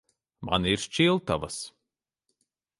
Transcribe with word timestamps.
Man 0.47 0.65
ir 0.71 0.81
šķiltavas. 0.85 1.61